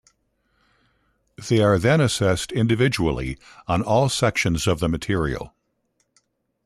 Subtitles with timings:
[1.47, 5.53] They are then assessed individually on all sections of the material.